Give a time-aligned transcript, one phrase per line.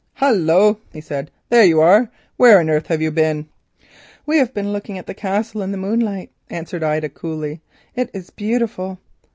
[0.15, 2.09] "Hullo!" he said, "there you are.
[2.35, 3.47] Where on earth have you been?"
[4.25, 7.61] "We have been looking at the Castle in the moonlight," answered Ida coolly.
[7.95, 8.97] "It is beautiful."